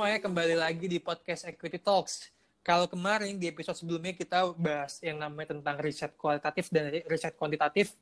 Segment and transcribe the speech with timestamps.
[0.00, 2.32] semuanya, kembali lagi di podcast Equity Talks.
[2.64, 7.92] Kalau kemarin di episode sebelumnya kita bahas yang namanya tentang riset kualitatif dan riset kuantitatif,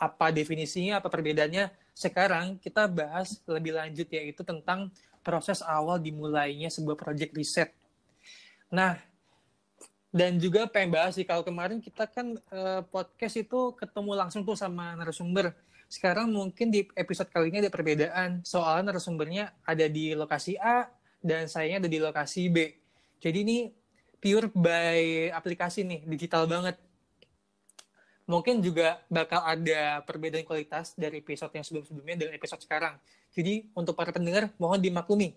[0.00, 1.68] apa definisinya, apa perbedaannya.
[1.92, 4.88] Sekarang kita bahas lebih lanjut yaitu tentang
[5.20, 7.68] proses awal dimulainya sebuah proyek riset.
[8.72, 8.96] Nah,
[10.08, 14.56] dan juga pengen bahas sih kalau kemarin kita kan uh, podcast itu ketemu langsung tuh
[14.56, 15.52] sama narasumber
[15.92, 18.40] sekarang mungkin di episode kali ini ada perbedaan.
[18.40, 22.74] Soalnya narasumbernya ada di lokasi A dan sayanya ada di lokasi B.
[23.22, 23.58] Jadi ini
[24.18, 26.76] pure by aplikasi nih, digital banget.
[28.26, 32.98] Mungkin juga bakal ada perbedaan kualitas dari episode yang sebelum-sebelumnya dengan episode sekarang.
[33.34, 35.34] Jadi untuk para pendengar mohon dimaklumi.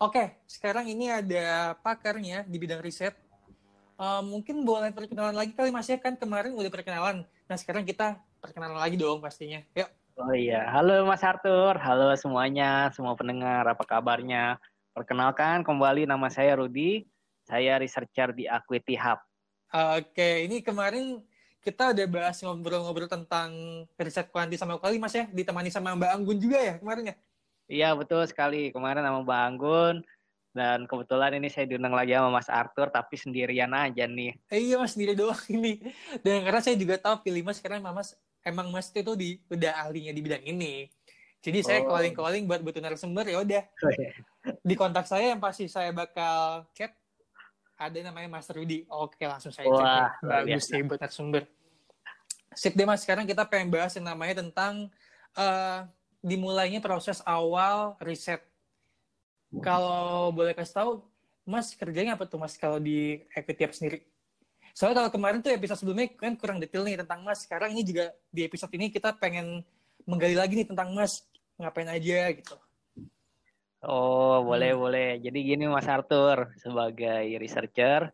[0.00, 3.12] Oke, sekarang ini ada pakarnya di bidang riset.
[4.00, 7.28] Uh, mungkin boleh perkenalan lagi kali Mas ya kan kemarin udah perkenalan.
[7.44, 9.60] Nah sekarang kita perkenalan lagi dong pastinya.
[9.76, 9.92] Yuk.
[10.20, 14.60] Oh iya, halo Mas Arthur, halo semuanya, semua pendengar, apa kabarnya?
[14.90, 17.06] Perkenalkan kembali nama saya Rudi,
[17.46, 19.22] saya researcher di Equity Hub.
[19.70, 21.22] Oke, ini kemarin
[21.62, 23.54] kita udah bahas ngobrol-ngobrol tentang
[23.94, 27.16] riset kuanti sama kali Mas ya, ditemani sama Mbak Anggun juga ya kemarin ya?
[27.70, 29.96] Iya betul sekali, kemarin sama Mbak Anggun,
[30.50, 34.34] dan kebetulan ini saya diundang lagi sama Mas Arthur, tapi sendirian aja nih.
[34.50, 35.78] Eh, iya Mas, sendiri doang ini.
[36.26, 40.10] Dan karena saya juga tahu pilih Mas, karena Mas emang Mas itu di udah ahlinya
[40.10, 40.90] di bidang ini.
[41.40, 41.94] Jadi saya oh.
[41.94, 43.62] calling-calling buat butuh narasumber ya udah.
[43.86, 44.10] Oh, iya.
[44.40, 46.96] Di kontak saya yang pasti saya bakal chat
[47.80, 48.84] ada namanya Mas Rudi.
[48.92, 49.88] Oke, langsung saya chat.
[49.88, 50.04] Ya.
[50.20, 51.44] Bagus sih buat narasumber.
[52.52, 54.92] Sip deh Mas, sekarang kita pengen bahas yang namanya tentang
[55.38, 55.86] uh,
[56.20, 58.44] dimulainya proses awal riset.
[59.64, 60.90] Kalau boleh kasih tahu,
[61.48, 63.98] Mas kerjanya apa tuh Mas kalau di Equity sendiri?
[64.76, 67.42] Soalnya kalau kemarin tuh episode sebelumnya kan kurang detail nih tentang Mas.
[67.42, 69.64] Sekarang ini juga di episode ini kita pengen
[70.06, 71.26] menggali lagi nih tentang Mas.
[71.58, 72.54] Ngapain aja gitu.
[73.80, 74.80] Oh, boleh, hmm.
[74.80, 75.08] boleh.
[75.24, 78.12] Jadi gini Mas Arthur, sebagai researcher,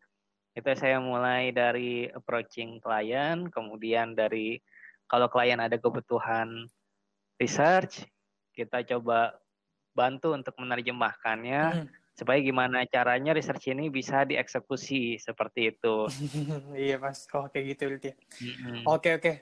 [0.55, 4.63] itu saya mulai dari approaching klien, kemudian dari
[5.11, 6.71] kalau klien ada kebutuhan
[7.37, 8.07] research,
[8.55, 9.37] kita coba
[9.93, 11.63] bantu untuk menerjemahkannya.
[11.83, 16.09] Hmm supaya gimana caranya research ini bisa dieksekusi seperti itu.
[16.89, 18.17] iya mas, oh kayak gitu ya.
[18.89, 19.33] Oke oke.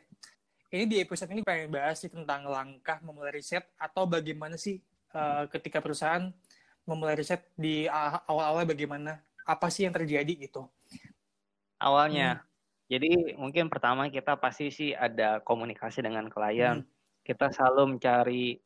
[0.74, 4.82] Ini di episode ini pengen bahas sih tentang langkah memulai riset atau bagaimana sih
[5.14, 6.28] uh, ketika perusahaan
[6.84, 7.88] memulai riset di
[8.28, 10.68] awal-awal bagaimana apa sih yang terjadi gitu.
[11.80, 12.44] Awalnya, hmm.
[12.92, 13.10] jadi
[13.40, 16.84] mungkin pertama kita pasti sih ada komunikasi dengan klien.
[16.84, 16.88] Hmm.
[17.24, 18.60] Kita selalu mencari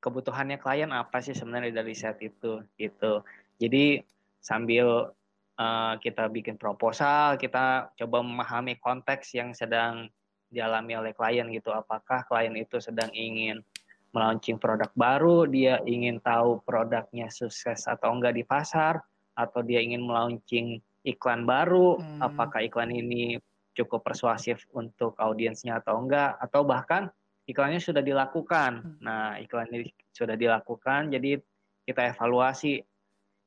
[0.00, 3.20] kebutuhannya klien apa sih sebenarnya dari riset itu gitu.
[3.60, 4.00] Jadi
[4.40, 5.12] sambil
[5.60, 10.08] uh, kita bikin proposal, kita coba memahami konteks yang sedang
[10.48, 11.68] dialami oleh klien gitu.
[11.70, 13.60] Apakah klien itu sedang ingin
[14.10, 18.98] melaunching produk baru, dia ingin tahu produknya sukses atau enggak di pasar,
[19.38, 22.20] atau dia ingin melaunching iklan baru, hmm.
[22.20, 23.38] apakah iklan ini
[23.72, 27.08] cukup persuasif untuk audiensnya atau enggak, atau bahkan
[27.46, 28.82] iklannya sudah dilakukan.
[28.82, 28.98] Hmm.
[29.00, 31.38] Nah, iklan ini sudah dilakukan, jadi
[31.86, 32.82] kita evaluasi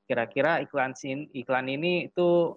[0.04, 0.92] kira-kira iklan
[1.32, 2.56] iklan ini itu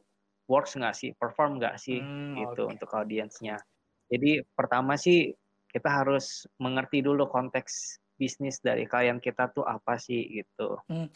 [0.50, 2.72] works nggak sih, perform nggak sih hmm, gitu okay.
[2.74, 3.58] untuk audiensnya.
[4.06, 5.34] Jadi pertama sih
[5.76, 10.80] kita harus mengerti dulu konteks bisnis dari klien kita tuh apa sih gitu.
[10.88, 11.12] Hmm.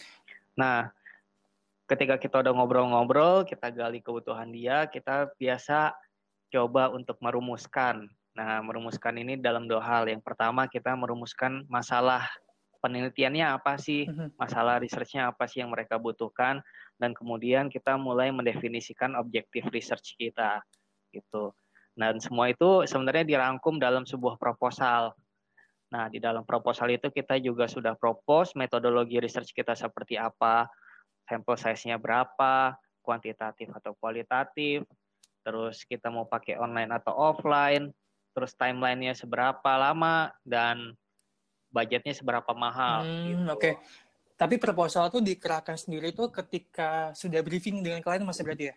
[0.52, 0.92] Nah,
[1.88, 5.96] ketika kita udah ngobrol-ngobrol, kita gali kebutuhan dia, kita biasa
[6.52, 8.04] coba untuk merumuskan.
[8.36, 10.12] Nah, merumuskan ini dalam dua hal.
[10.12, 12.28] Yang pertama kita merumuskan masalah
[12.84, 14.36] penelitiannya apa sih, mm-hmm.
[14.36, 16.60] masalah researchnya apa sih yang mereka butuhkan,
[17.00, 20.60] dan kemudian kita mulai mendefinisikan objektif research kita,
[21.16, 21.52] gitu.
[21.94, 25.12] Dan semua itu sebenarnya dirangkum dalam sebuah proposal.
[25.90, 30.70] Nah, di dalam proposal itu kita juga sudah propose metodologi research kita seperti apa,
[31.26, 34.86] sampel size-nya berapa, kuantitatif atau kualitatif,
[35.42, 37.90] terus kita mau pakai online atau offline,
[38.30, 40.94] terus timelinenya seberapa lama, dan
[41.74, 43.02] budgetnya seberapa mahal.
[43.02, 43.42] Hmm, gitu.
[43.50, 43.58] Oke.
[43.58, 43.74] Okay.
[44.38, 48.74] Tapi proposal tuh dikerahkan sendiri tuh ketika sudah briefing dengan klien masih berarti ya?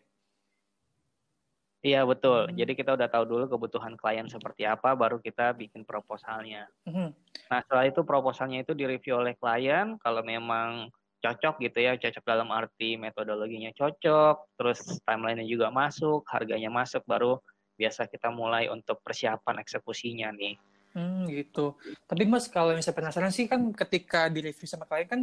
[1.83, 2.47] Iya betul.
[2.47, 2.55] Hmm.
[2.55, 6.71] Jadi kita udah tahu dulu kebutuhan klien seperti apa, baru kita bikin proposalnya.
[6.87, 7.11] Hmm.
[7.51, 9.99] Nah setelah itu proposalnya itu direview oleh klien.
[9.99, 10.87] Kalau memang
[11.19, 17.39] cocok gitu ya, cocok dalam arti metodologinya cocok, terus timelinenya juga masuk, harganya masuk, baru
[17.75, 20.55] biasa kita mulai untuk persiapan eksekusinya nih.
[20.95, 21.75] Hmm, gitu.
[22.07, 25.21] Tapi Mas, kalau misalnya penasaran sih kan ketika di review sama klien kan,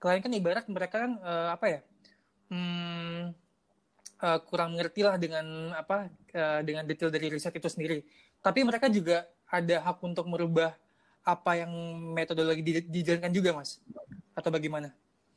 [0.00, 1.80] klien kan ibarat mereka kan uh, apa ya,
[2.54, 3.34] hmm,
[4.22, 8.02] uh, kurang mengerti lah dengan apa uh, dengan detail dari riset itu sendiri.
[8.42, 10.74] Tapi mereka juga ada hak untuk merubah
[11.26, 11.72] apa yang
[12.14, 13.82] metodologi dijalankan juga, Mas?
[14.32, 14.94] Atau bagaimana?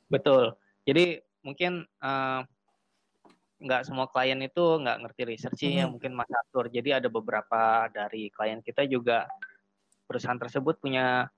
[0.08, 0.56] Betul.
[0.88, 2.42] Jadi mungkin uh,
[3.62, 5.92] nggak semua klien itu nggak ngerti researchnya hmm.
[5.98, 6.70] mungkin Mas Arthur.
[6.74, 9.30] Jadi ada beberapa dari klien kita juga
[10.10, 11.30] perusahaan tersebut punya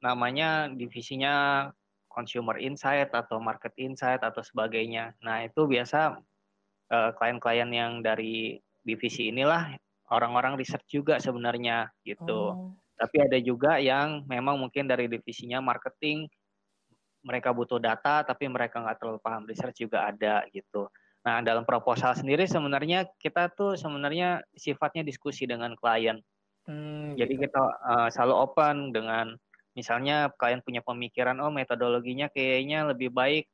[0.00, 1.68] namanya divisinya
[2.16, 5.12] consumer insight atau market insight atau sebagainya.
[5.20, 6.16] Nah itu biasa
[6.88, 9.76] klien klien-klien yang dari divisi inilah
[10.08, 12.56] orang-orang research juga sebenarnya gitu.
[12.56, 12.72] Oh.
[12.96, 16.24] Tapi ada juga yang memang mungkin dari divisinya marketing
[17.26, 20.88] mereka butuh data tapi mereka nggak terlalu paham research juga ada gitu.
[21.26, 26.22] Nah dalam proposal sendiri sebenarnya kita tuh sebenarnya sifatnya diskusi dengan klien.
[26.66, 27.42] Hmm, Jadi gitu.
[27.46, 29.34] kita uh, selalu open dengan
[29.76, 33.44] misalnya klien punya pemikiran oh metodologinya kayaknya lebih baik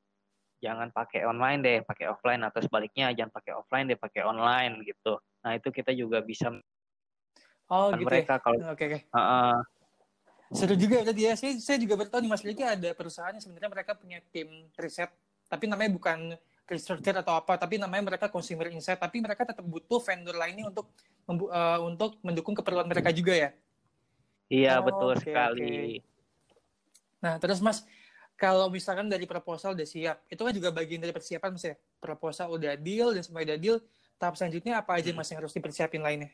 [0.62, 5.18] jangan pakai online deh, pakai offline atau sebaliknya jangan pakai offline deh, pakai online gitu.
[5.42, 6.54] Nah itu kita juga bisa
[7.66, 8.40] oh, gitu mereka ya?
[8.40, 9.00] kalau oke okay, okay.
[9.10, 9.54] uh, uh,
[10.54, 11.34] seru juga ya tadi ya.
[11.34, 15.10] Saya, saya juga bertahu di Mas Liki ada perusahaan yang sebenarnya mereka punya tim riset,
[15.50, 16.18] tapi namanya bukan
[16.70, 20.94] researcher atau apa, tapi namanya mereka consumer insight, tapi mereka tetap butuh vendor lainnya untuk
[21.26, 23.50] uh, untuk mendukung keperluan mereka juga ya.
[24.46, 25.74] Iya oh, betul okay, sekali.
[25.98, 26.11] Okay.
[27.22, 27.86] Nah terus Mas,
[28.34, 31.78] kalau misalkan dari proposal udah siap, itu kan juga bagian dari persiapan Mas ya.
[32.02, 33.78] Proposal udah deal dan semua udah deal,
[34.18, 35.18] tahap selanjutnya apa aja hmm.
[35.22, 36.30] mas yang harus dipersiapin lainnya?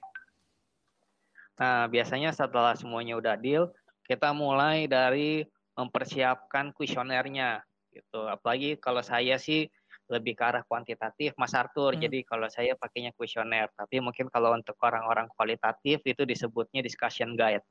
[1.58, 3.69] Nah, biasanya setelah semuanya udah deal,
[4.08, 5.44] kita mulai dari
[5.76, 7.61] mempersiapkan kuesionernya
[7.93, 8.25] gitu.
[8.26, 9.69] Apalagi kalau saya sih
[10.08, 11.93] lebih ke arah kuantitatif, Mas Arthur.
[11.93, 12.02] Hmm.
[12.08, 17.64] Jadi kalau saya pakainya kuesioner, tapi mungkin kalau untuk orang-orang kualitatif itu disebutnya discussion guide.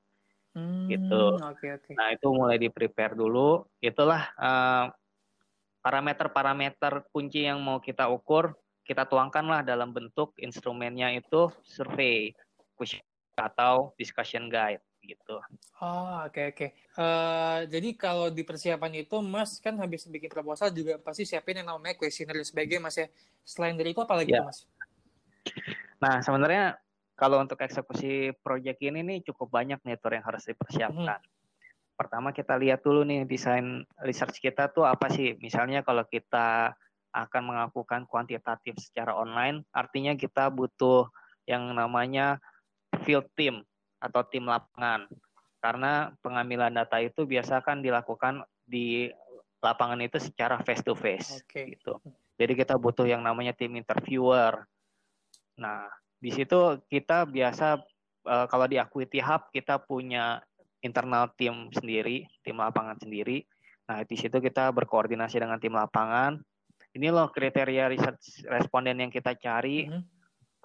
[0.58, 1.24] Hmm, gitu.
[1.54, 1.94] Okay, okay.
[1.94, 3.62] Nah, itu mulai di prepare dulu.
[3.78, 4.88] Itulah parameter eh,
[5.86, 8.58] parameter-parameter kunci yang mau kita ukur
[8.88, 12.32] kita tuangkanlah dalam bentuk instrumennya itu survei
[13.36, 15.44] atau discussion guide gitu.
[15.84, 16.58] Oh oke okay, oke.
[16.58, 16.70] Okay.
[16.96, 21.60] Uh, eh, jadi kalau di persiapan itu Mas kan habis bikin proposal juga pasti siapin
[21.60, 23.08] yang namanya questionnaire dan sebagainya Mas ya.
[23.44, 24.44] Selain dari itu apa lagi ya.
[24.44, 24.64] Mas?
[26.00, 26.80] Nah sebenarnya
[27.18, 31.18] kalau untuk eksekusi proyek ini nih cukup banyak nih yang harus dipersiapkan.
[31.18, 31.36] Hmm.
[31.98, 35.34] Pertama kita lihat dulu nih desain research kita tuh apa sih.
[35.42, 36.78] Misalnya kalau kita
[37.10, 41.10] akan melakukan kuantitatif secara online, artinya kita butuh
[41.50, 42.38] yang namanya
[43.02, 43.66] field team
[43.98, 45.10] atau tim lapangan.
[45.58, 49.10] Karena pengambilan data itu biasa kan dilakukan di
[49.58, 51.74] lapangan itu secara face to face okay.
[51.74, 51.98] gitu.
[52.38, 54.70] Jadi kita butuh yang namanya tim interviewer.
[55.58, 55.90] Nah,
[56.28, 56.60] di situ
[56.92, 57.80] kita biasa
[58.28, 60.44] uh, kalau di Equity Hub kita punya
[60.84, 63.48] internal tim sendiri, tim lapangan sendiri.
[63.88, 66.36] Nah, di situ kita berkoordinasi dengan tim lapangan
[67.00, 69.88] ini loh kriteria research responden yang kita cari.
[69.88, 70.04] Mm -hmm.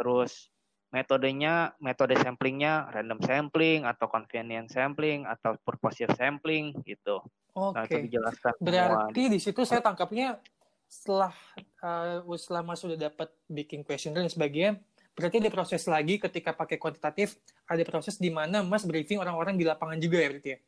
[0.03, 0.51] Terus
[0.91, 7.23] metodenya, metode samplingnya random sampling atau convenience sampling atau purposive sampling gitu.
[7.55, 7.79] Oke.
[7.79, 7.79] Okay.
[7.79, 9.33] Nah, itu dijelaskan Berarti semua.
[9.33, 10.41] di situ saya tangkapnya
[10.89, 11.33] setelah
[11.81, 14.73] uh, selama sudah dapat bikin questionnaire dan sebagainya,
[15.13, 17.37] berarti ada proses lagi ketika pakai kuantitatif,
[17.69, 20.59] ada proses di mana Mas briefing orang-orang di lapangan juga ya berarti ya?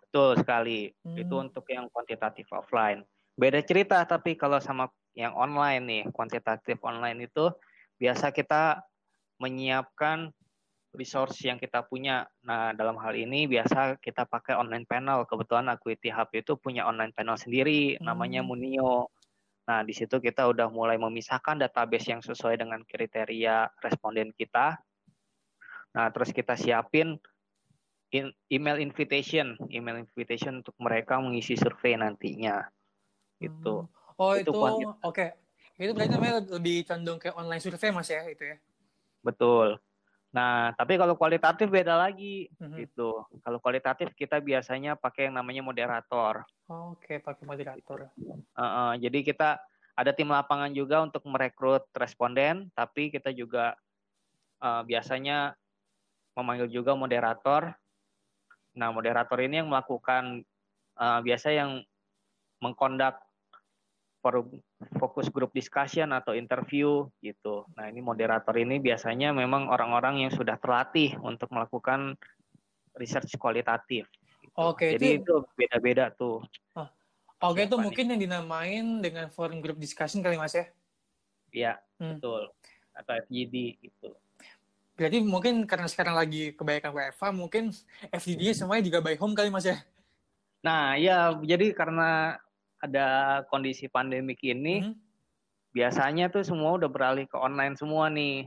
[0.00, 0.80] Betul sekali.
[1.04, 1.16] Hmm.
[1.20, 3.04] Itu untuk yang kuantitatif offline.
[3.36, 7.52] Beda cerita tapi kalau sama yang online nih, kuantitatif online itu
[8.00, 8.80] biasa kita
[9.40, 10.32] menyiapkan
[10.96, 12.24] resource yang kita punya.
[12.40, 15.28] Nah, dalam hal ini biasa kita pakai online panel.
[15.28, 18.04] Kebetulan Equity Hub itu punya online panel sendiri, hmm.
[18.08, 19.12] namanya Munio.
[19.66, 24.78] Nah, di situ kita udah mulai memisahkan database yang sesuai dengan kriteria responden kita.
[25.90, 27.18] Nah, terus kita siapin
[28.46, 32.62] email invitation, email invitation untuk mereka mengisi survei nantinya
[33.42, 33.84] gitu.
[33.84, 34.16] Hmm.
[34.16, 34.94] Oh itu, itu oke.
[35.02, 35.30] Okay.
[35.76, 38.56] Itu berarti namanya lebih condong ke online survei mas ya itu ya?
[39.20, 39.76] Betul.
[40.34, 42.76] Nah tapi kalau kualitatif beda lagi mm-hmm.
[42.82, 43.22] gitu.
[43.44, 46.42] Kalau kualitatif kita biasanya pakai yang namanya moderator.
[46.66, 47.18] Oh, Oke okay.
[47.22, 48.10] pakai moderator.
[48.18, 49.58] Uh, uh, jadi kita
[49.96, 53.72] ada tim lapangan juga untuk merekrut responden, tapi kita juga
[54.60, 55.56] uh, biasanya
[56.36, 57.72] memanggil juga moderator.
[58.76, 60.44] Nah moderator ini yang melakukan
[61.00, 61.80] uh, biasa yang
[62.60, 63.25] mengkondak
[64.96, 67.66] fokus grup discussion atau interview gitu.
[67.76, 72.14] Nah ini moderator ini biasanya memang orang-orang yang sudah terlatih untuk melakukan
[72.96, 74.08] research kualitatif.
[74.42, 74.56] Gitu.
[74.56, 74.96] Oke.
[74.96, 76.42] Jadi itu beda-beda tuh.
[76.74, 76.88] Oh.
[77.52, 80.66] Oke itu mungkin yang dinamain dengan forum group discussion kali mas ya?
[81.52, 82.16] Iya hmm.
[82.16, 82.42] betul.
[82.96, 83.54] Atau FGD
[83.84, 84.16] gitu.
[84.96, 87.68] Berarti mungkin karena sekarang lagi kebanyakan WFA, mungkin
[88.08, 89.76] FGD semuanya juga by home kali mas ya?
[90.64, 92.40] Nah, ya jadi karena
[92.86, 94.94] ada kondisi pandemik ini, hmm.
[95.74, 98.46] biasanya tuh semua udah beralih ke online semua nih.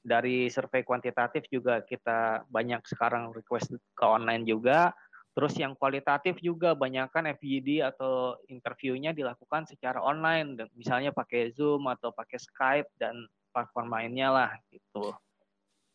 [0.00, 4.94] Dari survei kuantitatif juga kita banyak sekarang request ke online juga.
[5.30, 11.86] Terus yang kualitatif juga banyak kan FGD atau interviewnya dilakukan secara online, misalnya pakai Zoom
[11.86, 15.14] atau pakai Skype dan platform lainnya lah gitu.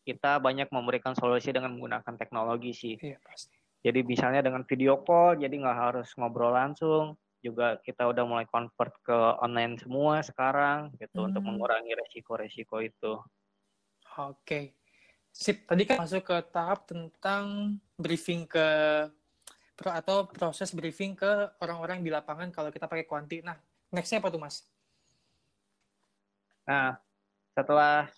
[0.06, 2.94] Kita banyak memberikan solusi dengan menggunakan teknologi sih.
[2.96, 3.65] Iya pasti.
[3.84, 7.18] Jadi misalnya dengan video call, jadi nggak harus ngobrol langsung.
[7.44, 11.28] Juga kita udah mulai convert ke online semua sekarang gitu hmm.
[11.30, 13.12] untuk mengurangi resiko-resiko itu.
[14.16, 14.74] Oke.
[15.30, 18.66] Sip, tadi kan masuk ke tahap tentang briefing ke
[19.76, 23.44] atau proses briefing ke orang-orang di lapangan kalau kita pakai kuanti.
[23.44, 23.60] Nah,
[23.92, 24.64] nextnya apa tuh mas?
[26.64, 26.96] Nah,
[27.52, 28.08] setelah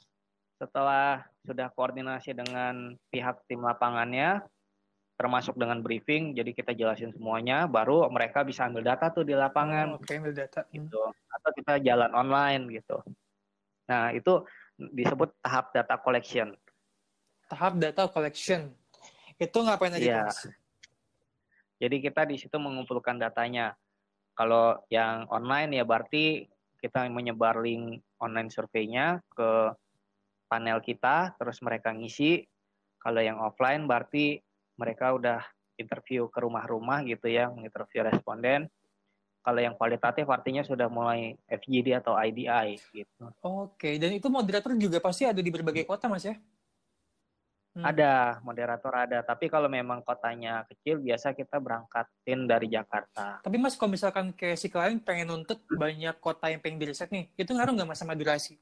[0.58, 4.42] setelah sudah koordinasi dengan pihak tim lapangannya,
[5.18, 9.98] termasuk dengan briefing, jadi kita jelasin semuanya, baru mereka bisa ambil data tuh di lapangan.
[9.98, 10.62] Oh, Oke, okay, ambil data.
[10.70, 11.02] Gitu.
[11.34, 13.02] Atau kita jalan online gitu.
[13.90, 14.46] Nah, itu
[14.78, 16.54] disebut tahap data collection.
[17.50, 18.70] Tahap data collection.
[19.42, 20.22] Itu ngapain aja, yeah.
[20.30, 20.46] Mas?
[21.82, 23.74] Jadi kita di situ mengumpulkan datanya.
[24.38, 26.46] Kalau yang online ya berarti
[26.78, 29.74] kita menyebar link online surveinya ke
[30.46, 32.46] panel kita, terus mereka ngisi.
[33.02, 34.38] Kalau yang offline berarti
[34.78, 35.42] mereka udah
[35.74, 38.70] interview ke rumah-rumah gitu ya, menginterview responden.
[39.42, 43.24] Kalau yang kualitatif artinya sudah mulai FGD atau IDI gitu.
[43.42, 46.36] Oke, dan itu moderator juga pasti ada di berbagai kota Mas ya?
[47.78, 47.86] Hmm.
[47.86, 49.18] Ada, moderator ada.
[49.22, 53.38] Tapi kalau memang kotanya kecil, biasa kita berangkatin dari Jakarta.
[53.38, 57.30] Tapi mas, kalau misalkan kayak si klien pengen nuntut banyak kota yang pengen diriset nih,
[57.38, 58.58] itu ngaruh nggak mas sama durasi?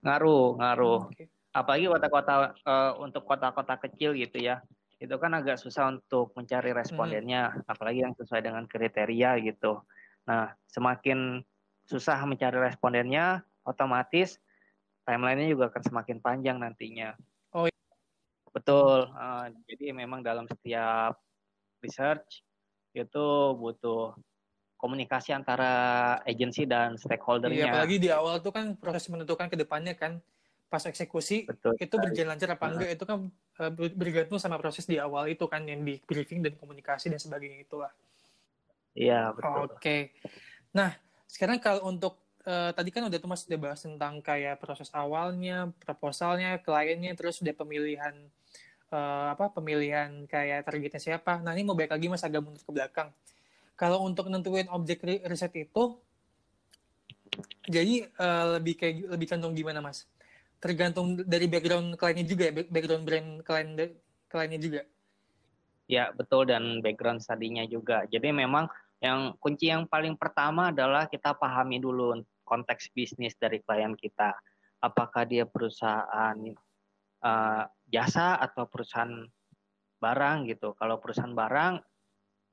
[0.00, 1.00] Ngaruh, ngaruh.
[1.12, 1.28] Okay.
[1.52, 4.64] Apalagi kota-kota uh, untuk kota-kota kecil gitu ya,
[4.96, 7.68] itu kan agak susah untuk mencari respondennya, hmm.
[7.68, 9.84] apalagi yang sesuai dengan kriteria gitu.
[10.24, 11.44] Nah, semakin
[11.84, 14.40] susah mencari respondennya, otomatis
[15.02, 17.12] timelinenya juga akan semakin panjang nantinya.
[17.52, 17.82] Oh, iya.
[18.54, 19.10] betul.
[19.12, 21.18] Uh, jadi memang dalam setiap
[21.82, 22.46] research
[22.94, 23.26] itu
[23.58, 24.14] butuh
[24.78, 27.66] komunikasi antara agensi dan stakeholdernya.
[27.66, 30.18] Iya, apalagi di awal tuh kan proses menentukan ke depannya kan
[30.72, 33.28] pas eksekusi Betul, itu berjalan lancar apa enggak itu kan
[33.60, 37.68] uh, bergantung sama proses di awal itu kan yang di briefing dan komunikasi dan sebagainya
[37.68, 37.92] itulah.
[38.96, 39.68] Iya, betul.
[39.68, 39.76] Oke.
[39.76, 40.00] Okay.
[40.72, 40.96] Nah,
[41.28, 45.68] sekarang kalau untuk uh, tadi kan udah tuh Mas udah bahas tentang kayak proses awalnya,
[45.84, 48.16] proposalnya, kliennya, terus udah pemilihan
[48.92, 51.40] uh, apa pemilihan kayak targetnya siapa.
[51.44, 53.12] Nah ini mau baik lagi Mas agak mundur ke belakang.
[53.76, 56.00] Kalau untuk nentuin objek riset itu,
[57.64, 60.04] jadi uh, lebih kayak lebih cenderung gimana Mas?
[60.62, 63.68] Tergantung dari background kliennya juga ya, background brand klien
[64.30, 64.82] kliennya juga.
[65.90, 68.06] Ya betul dan background studinya juga.
[68.06, 68.70] Jadi memang
[69.02, 74.38] yang kunci yang paling pertama adalah kita pahami dulu konteks bisnis dari klien kita.
[74.78, 76.38] Apakah dia perusahaan
[77.22, 79.26] uh, jasa atau perusahaan
[80.02, 80.74] barang gitu.
[80.74, 81.78] Kalau perusahaan barang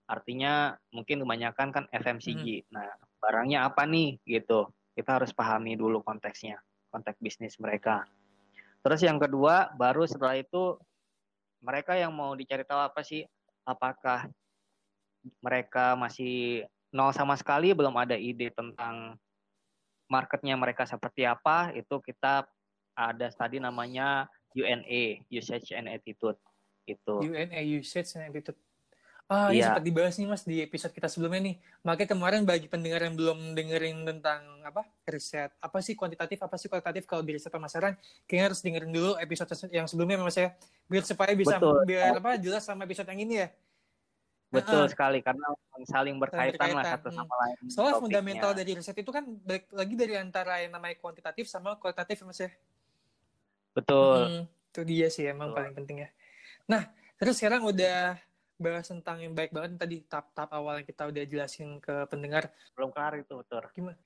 [0.09, 2.69] artinya mungkin kebanyakan kan FMCG.
[2.69, 2.69] Hmm.
[2.73, 2.89] Nah,
[3.21, 4.69] barangnya apa nih gitu.
[4.93, 6.59] Kita harus pahami dulu konteksnya,
[6.89, 8.05] konteks bisnis mereka.
[8.85, 10.77] Terus yang kedua, baru setelah itu
[11.59, 13.23] mereka yang mau dicari tahu apa sih?
[13.67, 14.29] Apakah
[15.43, 19.13] mereka masih nol sama sekali belum ada ide tentang
[20.09, 22.49] marketnya mereka seperti apa itu kita
[22.97, 24.25] ada tadi namanya
[24.57, 26.39] UNA Usage and Attitude
[26.89, 28.57] itu UNA Usage and Attitude
[29.29, 29.69] Ah, ini iya.
[29.69, 31.55] sempat dibahas nih mas di episode kita sebelumnya nih.
[31.85, 36.65] Makanya kemarin bagi pendengar yang belum dengerin tentang apa riset, apa sih kuantitatif, apa sih
[36.65, 37.93] kualitatif kalau di riset pemasaran,
[38.25, 40.49] kayaknya harus dengerin dulu episode yang sebelumnya mas ya,
[40.89, 41.85] biar supaya bisa Betul.
[41.85, 43.47] biar apa jelas sama episode yang ini ya.
[44.49, 45.45] Betul uh, sekali karena
[45.85, 47.41] saling berkaitan, berkaitan lah satu sama hmm.
[47.45, 47.57] lain.
[47.69, 48.01] Soalnya topiknya.
[48.01, 52.41] fundamental dari riset itu kan balik lagi dari antara yang namanya kuantitatif sama kualitatif mas
[52.41, 52.49] ya.
[53.77, 54.19] Betul.
[54.25, 55.57] Hmm, itu dia sih emang Betul.
[55.61, 56.09] paling penting ya.
[56.65, 56.89] Nah,
[57.21, 58.17] terus sekarang udah
[58.59, 62.51] bahas tentang yang baik banget tadi tahap-tahap awal yang kita udah jelasin ke pendengar.
[62.75, 63.63] Belum kelar itu, betul.
[63.71, 63.99] Gimana?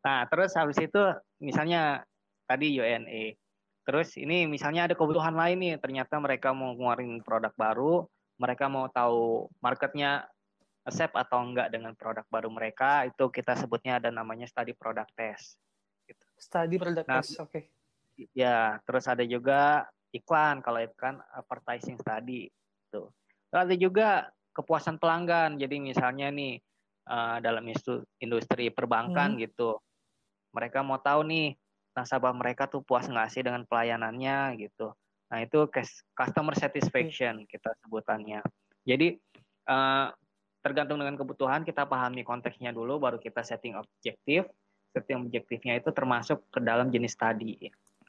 [0.00, 1.02] Nah, terus habis itu
[1.38, 2.02] misalnya
[2.48, 3.36] tadi UNA.
[3.86, 8.02] Terus ini misalnya ada kebutuhan lain nih, ternyata mereka mau ngeluarin produk baru,
[8.40, 10.26] mereka mau tahu marketnya
[10.86, 15.58] accept atau enggak dengan produk baru mereka itu kita sebutnya ada namanya study product test
[16.06, 16.22] gitu.
[16.38, 17.74] study product nah, test oke okay.
[18.30, 23.02] ya terus ada juga iklan kalau itu kan advertising study itu
[23.52, 26.58] ada juga kepuasan pelanggan jadi misalnya nih
[27.10, 27.66] uh, dalam
[28.18, 29.40] industri perbankan hmm.
[29.46, 29.78] gitu
[30.56, 31.54] mereka mau tahu nih
[31.96, 34.92] nasabah mereka tuh puas nggak sih dengan pelayanannya gitu
[35.26, 35.58] Nah, itu
[36.14, 38.46] customer satisfaction kita sebutannya.
[38.86, 39.18] Jadi
[39.66, 40.14] uh,
[40.62, 44.46] tergantung dengan kebutuhan kita pahami konteksnya dulu baru kita setting objektif.
[44.94, 47.58] Setting objektifnya itu termasuk ke dalam jenis tadi.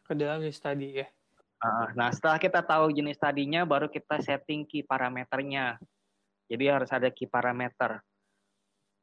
[0.06, 1.08] Ke dalam jenis tadi ya.
[1.98, 5.82] Nah setelah kita tahu jenis tadinya baru kita setting key parameternya.
[6.48, 8.00] Jadi harus ada key parameter.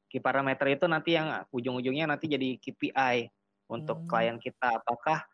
[0.09, 3.29] Key parameter itu nanti yang ujung-ujungnya nanti jadi KPI
[3.69, 4.09] untuk hmm.
[4.09, 4.81] klien kita.
[4.81, 5.27] Apakah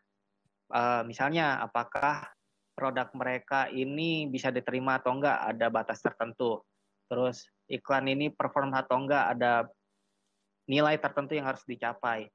[0.73, 2.25] uh, misalnya apakah
[2.73, 5.37] produk mereka ini bisa diterima atau enggak?
[5.55, 6.65] Ada batas tertentu.
[7.07, 9.37] Terus iklan ini perform atau enggak?
[9.37, 9.69] Ada
[10.67, 12.27] nilai tertentu yang harus dicapai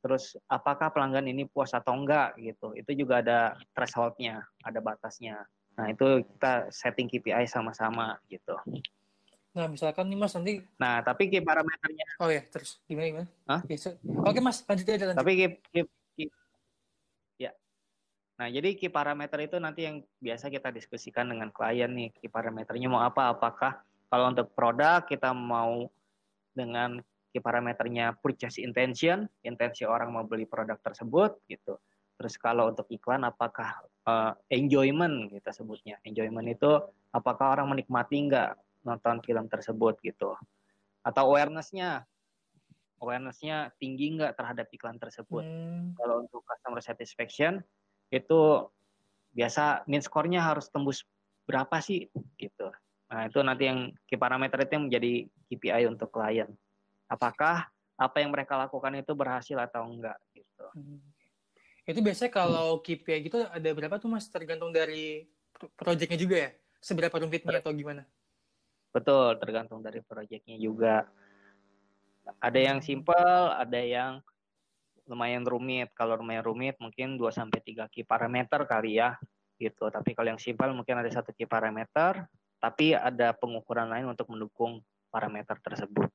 [0.00, 2.72] terus apakah pelanggan ini puas atau enggak gitu.
[2.72, 5.44] Itu juga ada thresholdnya ada batasnya.
[5.76, 8.56] Nah itu kita setting KPI sama-sama gitu.
[9.52, 12.80] Nah misalkan nih mas nanti nah tapi KPI parameternya oh ya terus.
[12.88, 13.28] Gimana gimana?
[13.48, 13.60] Hah?
[14.24, 15.18] oke mas lanjut aja lanjut.
[15.20, 16.24] tapi KPI,
[17.36, 17.52] ya.
[18.40, 22.88] Nah jadi KPI parameter itu nanti yang biasa kita diskusikan dengan klien nih KPI parameternya
[22.88, 23.36] mau apa.
[23.36, 25.86] Apakah kalau untuk produk kita mau
[26.56, 26.98] dengan
[27.38, 31.78] parameternya purchase intention, intensi orang mau beli produk tersebut gitu.
[32.18, 36.02] Terus kalau untuk iklan apakah uh, enjoyment kita sebutnya.
[36.02, 36.82] Enjoyment itu
[37.14, 40.34] apakah orang menikmati nggak nonton film tersebut gitu.
[41.06, 42.04] Atau awareness-nya
[43.00, 45.46] awareness-nya tinggi nggak terhadap iklan tersebut.
[45.46, 45.96] Hmm.
[45.96, 47.64] Kalau untuk customer satisfaction
[48.10, 48.66] itu
[49.32, 51.06] biasa min score-nya harus tembus
[51.46, 52.68] berapa sih gitu.
[53.10, 55.12] Nah, itu nanti yang key parameter itu yang menjadi
[55.50, 56.50] KPI untuk klien
[57.10, 57.66] apakah
[58.00, 60.66] apa yang mereka lakukan itu berhasil atau enggak gitu.
[60.72, 61.02] Hmm.
[61.84, 65.26] Itu biasanya kalau KPI gitu ada berapa tuh Mas tergantung dari
[65.74, 66.50] proyeknya juga ya?
[66.80, 68.08] Seberapa rumitnya atau gimana?
[68.94, 71.04] Betul, tergantung dari proyeknya juga.
[72.40, 72.88] Ada yang hmm.
[72.88, 74.12] simple, ada yang
[75.10, 75.90] lumayan rumit.
[75.92, 79.18] Kalau lumayan rumit mungkin 2 sampai 3 key parameter kali ya
[79.60, 79.90] gitu.
[79.92, 82.24] Tapi kalau yang simple mungkin ada satu key parameter,
[82.62, 84.80] tapi ada pengukuran lain untuk mendukung
[85.12, 86.08] parameter tersebut.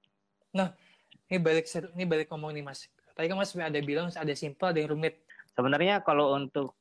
[1.25, 1.65] Ini balik
[1.98, 2.86] ini balik ngomong nih Mas.
[3.17, 5.22] Tadi kan Mas ada bilang ada simple, ada yang rumit.
[5.55, 6.77] Sebenarnya kalau untuk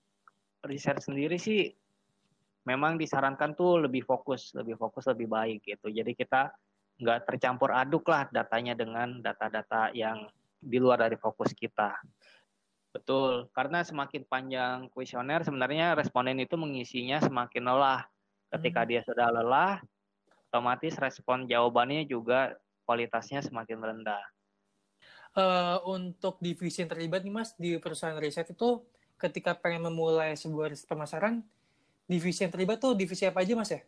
[0.66, 1.72] riset sendiri sih
[2.64, 5.88] memang disarankan tuh lebih fokus, lebih fokus lebih baik gitu.
[5.88, 6.52] Jadi kita
[7.00, 10.28] nggak tercampur aduk lah datanya dengan data-data yang
[10.58, 11.92] di luar dari fokus kita.
[12.94, 18.06] Betul, karena semakin panjang kuesioner sebenarnya responden itu mengisinya semakin lelah.
[18.54, 18.88] Ketika hmm.
[18.88, 19.82] dia sudah lelah,
[20.46, 22.54] otomatis respon jawabannya juga
[22.84, 24.24] kualitasnya semakin rendah.
[25.34, 28.86] Uh, untuk divisi yang terlibat nih mas di perusahaan riset itu
[29.18, 31.42] ketika pengen memulai sebuah riset pemasaran,
[32.06, 33.82] divisi yang terlibat tuh divisi apa aja mas ya?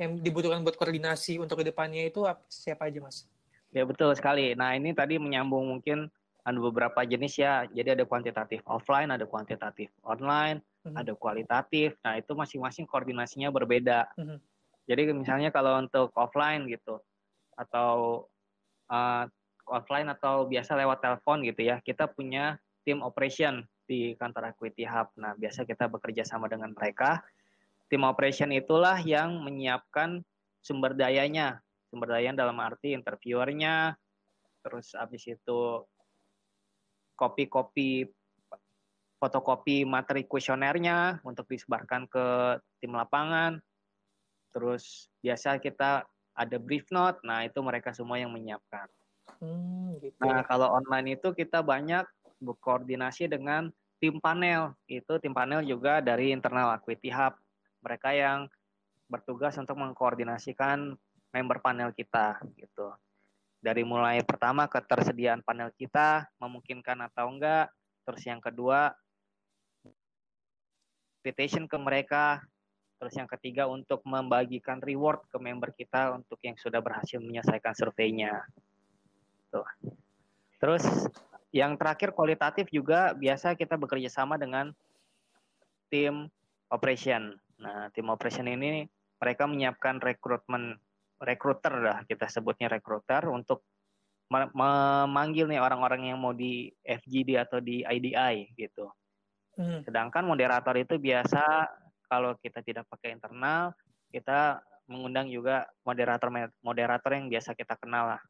[0.00, 3.28] Yang dibutuhkan buat koordinasi untuk ke depannya itu siapa aja mas?
[3.74, 4.54] Ya betul sekali.
[4.54, 6.08] Nah ini tadi menyambung mungkin
[6.44, 7.66] ada beberapa jenis ya.
[7.68, 10.94] Jadi ada kuantitatif offline, ada kuantitatif online, hmm.
[10.94, 11.96] ada kualitatif.
[12.04, 14.12] Nah itu masing-masing koordinasinya berbeda.
[14.14, 14.38] Hmm.
[14.84, 17.00] Jadi misalnya kalau untuk offline gitu,
[17.54, 18.26] atau
[18.90, 19.24] uh,
[19.70, 25.12] offline atau biasa lewat telepon gitu ya, kita punya tim operation di kantor Equity Hub.
[25.16, 27.20] Nah, biasa kita bekerja sama dengan mereka.
[27.88, 30.24] Tim operation itulah yang menyiapkan
[30.64, 31.60] sumber dayanya.
[31.92, 33.94] Sumber daya dalam arti interviewernya,
[34.66, 35.86] terus habis itu
[37.14, 38.10] kopi-kopi
[39.22, 43.62] fotokopi materi kuesionernya untuk disebarkan ke tim lapangan.
[44.50, 46.02] Terus biasa kita
[46.34, 47.22] ada brief note.
[47.22, 48.90] Nah, itu mereka semua yang menyiapkan.
[49.40, 50.18] Hmm, gitu.
[50.20, 52.04] Nah, kalau online itu kita banyak
[52.42, 53.70] berkoordinasi dengan
[54.02, 54.74] tim panel.
[54.90, 57.38] Itu tim panel juga dari internal Equity Hub.
[57.80, 58.50] Mereka yang
[59.08, 60.96] bertugas untuk mengkoordinasikan
[61.30, 62.94] member panel kita gitu.
[63.64, 67.72] Dari mulai pertama ketersediaan panel kita memungkinkan atau enggak,
[68.04, 68.92] terus yang kedua
[71.24, 72.44] invitation ke mereka
[72.98, 78.40] Terus yang ketiga untuk membagikan reward ke member kita untuk yang sudah berhasil menyelesaikan surveinya.
[79.50, 79.66] Tuh.
[80.62, 80.84] Terus
[81.54, 84.74] yang terakhir kualitatif juga biasa kita bekerja sama dengan
[85.92, 86.26] tim
[86.72, 87.36] operation.
[87.62, 88.88] Nah, tim operation ini
[89.22, 90.74] mereka menyiapkan rekrutmen
[91.22, 93.62] recruiter lah kita sebutnya recruiter untuk
[94.28, 98.90] memanggil nih orang-orang yang mau di FGD atau di IDI gitu.
[99.54, 99.86] Hmm.
[99.86, 101.70] Sedangkan moderator itu biasa
[102.08, 103.72] kalau kita tidak pakai internal,
[104.12, 106.28] kita mengundang juga moderator
[106.60, 108.22] moderator yang biasa kita kenal lah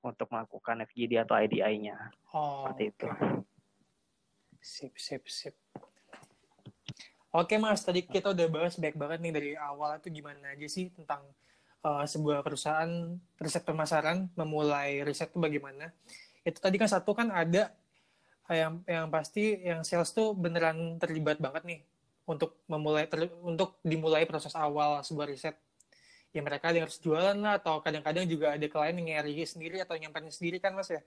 [0.00, 2.14] untuk melakukan FGD atau IDI-nya.
[2.32, 3.08] Oh, Seperti itu.
[4.60, 5.56] Sip, sip, sip.
[7.30, 10.90] Oke mas, tadi kita udah bahas baik banget nih dari awal itu gimana aja sih
[10.90, 11.22] tentang
[11.86, 12.90] uh, sebuah perusahaan
[13.38, 15.94] riset pemasaran memulai riset itu bagaimana.
[16.42, 17.70] Itu tadi kan satu kan ada
[18.50, 21.80] yang yang pasti yang sales tuh beneran terlibat banget nih
[22.30, 25.58] untuk memulai ter, untuk dimulai proses awal sebuah riset.
[26.30, 29.98] Ya mereka yang harus jualan lah atau kadang-kadang juga ada klien yang nyari sendiri atau
[29.98, 31.02] nyamperin sendiri kan mas ya.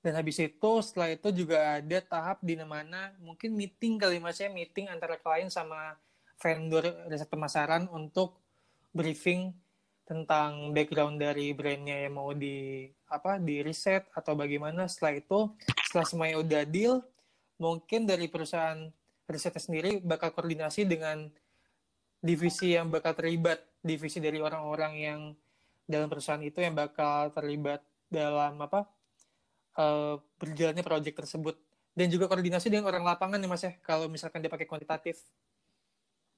[0.00, 4.48] Dan habis itu setelah itu juga ada tahap di mana mungkin meeting kali mas ya
[4.48, 6.00] meeting antara klien sama
[6.40, 8.40] vendor riset pemasaran untuk
[8.96, 9.52] briefing
[10.08, 14.88] tentang background dari brandnya yang mau di apa di riset atau bagaimana.
[14.88, 15.38] Setelah itu
[15.84, 17.04] setelah semuanya udah deal
[17.60, 18.90] mungkin dari perusahaan
[19.30, 21.30] risetnya sendiri bakal koordinasi dengan
[22.22, 25.20] divisi yang bakal terlibat divisi dari orang-orang yang
[25.86, 28.86] dalam perusahaan itu yang bakal terlibat dalam apa
[29.76, 31.58] uh, berjalannya proyek tersebut
[31.92, 35.20] dan juga koordinasi dengan orang lapangan ya mas ya kalau misalkan dia pakai kuantitatif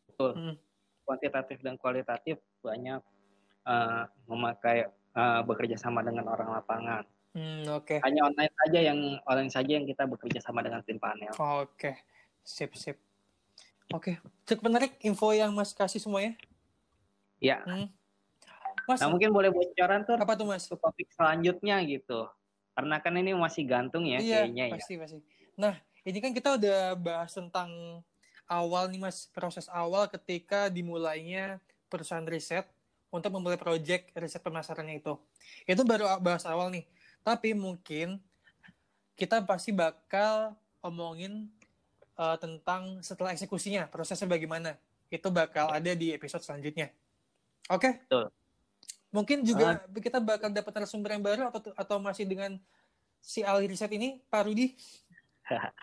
[0.08, 0.54] betul hmm.
[1.06, 3.02] kuantitatif dan kualitatif banyak
[3.68, 7.04] uh, memakai uh, bekerja sama dengan orang lapangan
[7.36, 7.98] hmm, oke okay.
[8.02, 11.94] hanya online saja yang online saja yang kita bekerja sama dengan tim panel oke okay.
[12.44, 13.00] Sip sip
[13.90, 14.14] oke okay.
[14.44, 16.36] cukup menarik info yang mas kasih semuanya
[17.40, 17.88] ya hmm.
[18.84, 20.68] Mas, nah mungkin boleh bocoran tuh apa tuh mas?
[20.68, 22.28] Topik selanjutnya gitu.
[22.76, 25.00] Karena kan ini masih gantung ya iya, kayaknya pasti, ya.
[25.00, 25.18] Pasti,
[25.56, 27.70] Nah, ini kan kita udah bahas tentang
[28.50, 32.68] awal nih Mas, proses awal ketika dimulainya perusahaan riset
[33.08, 35.14] untuk memulai proyek riset pemasarannya itu.
[35.64, 36.84] Itu baru bahas awal nih.
[37.22, 38.20] Tapi mungkin
[39.14, 41.48] kita pasti bakal omongin
[42.18, 44.78] uh, tentang setelah eksekusinya, prosesnya bagaimana.
[45.10, 46.90] Itu bakal ada di episode selanjutnya.
[47.70, 48.04] Oke?
[48.06, 48.26] Okay?
[49.14, 52.58] Mungkin juga uh, kita bakal dapat narasumber yang baru atau atau masih dengan
[53.22, 54.74] si ahli riset ini, Pak Rudi?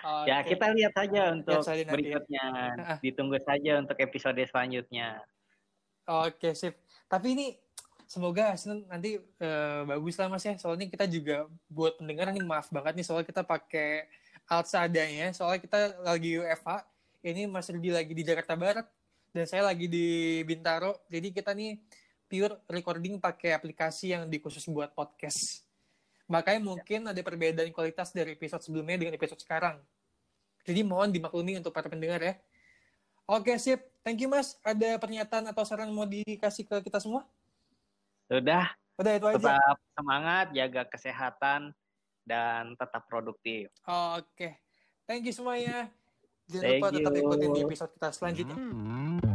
[0.04, 0.58] oh, ya okay.
[0.58, 2.46] kita lihat saja untuk lihat berikutnya.
[3.00, 5.22] Ditunggu saja untuk episode selanjutnya.
[6.10, 6.76] Oke okay, sip.
[7.08, 7.48] Tapi ini
[8.10, 8.52] semoga
[8.92, 10.58] nanti uh, bagus lah mas ya.
[10.58, 14.10] Soalnya kita juga buat pendengar nih maaf banget nih soalnya kita pakai
[14.52, 15.32] alat seadanya.
[15.32, 16.84] Soalnya kita lagi UFH.
[17.24, 18.84] Ini Mas Rudi lagi di Jakarta Barat
[19.32, 21.00] dan saya lagi di Bintaro.
[21.08, 21.80] Jadi kita nih
[22.28, 25.64] pure recording pakai aplikasi yang dikhusus buat podcast.
[26.28, 29.80] Makanya mungkin ada perbedaan kualitas dari episode sebelumnya dengan episode sekarang.
[30.68, 32.36] Jadi mohon dimaklumi untuk para pendengar ya.
[33.30, 33.80] Oke, sip.
[34.02, 34.58] Thank you, Mas.
[34.66, 37.24] Ada pernyataan atau saran mau dikasih ke kita semua?
[38.28, 38.74] Sudah.
[38.98, 39.38] Udah itu aja.
[39.38, 41.62] Tetap semangat, jaga kesehatan,
[42.26, 43.72] dan tetap produktif.
[43.88, 44.62] Oke.
[45.10, 45.90] Thank you semuanya.
[46.52, 48.58] Jangan Thank lupa tetap ikutin di episode kita selanjutnya.
[48.58, 49.31] Hmm.